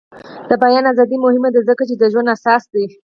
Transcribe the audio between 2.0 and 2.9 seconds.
ژوند اساس دی.